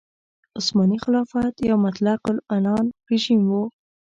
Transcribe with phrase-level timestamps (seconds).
[0.57, 3.61] عثماني خلافت یو مطلق العنان رژیم و.